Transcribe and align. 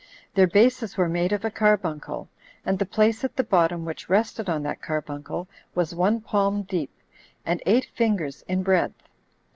Their 0.33 0.47
bases 0.47 0.97
were 0.97 1.07
made 1.07 1.31
of 1.31 1.45
a 1.45 1.51
carbuncle; 1.51 2.27
and 2.65 2.79
the 2.79 2.87
place 2.87 3.23
at 3.23 3.35
the 3.35 3.43
bottom, 3.43 3.85
which 3.85 4.09
rested 4.09 4.49
on 4.49 4.63
that 4.63 4.81
carbuncle, 4.81 5.47
was 5.75 5.93
one 5.93 6.21
palm 6.21 6.63
deep, 6.63 6.89
and 7.45 7.61
eight 7.67 7.85
fingers 7.95 8.41
in 8.47 8.63
breadth. 8.63 9.07